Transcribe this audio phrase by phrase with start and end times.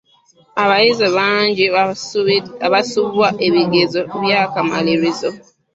[0.63, 1.65] Abayizi bangi
[2.67, 5.29] abaasubwa ebigezo by'akamalirizo.